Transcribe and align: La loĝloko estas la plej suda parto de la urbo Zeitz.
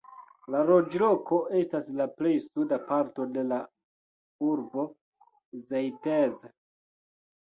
La 0.53 0.59
loĝloko 0.67 1.35
estas 1.57 1.83
la 1.99 2.07
plej 2.21 2.31
suda 2.45 2.79
parto 2.87 3.25
de 3.35 3.43
la 3.49 3.59
urbo 4.47 4.87
Zeitz. 5.69 6.49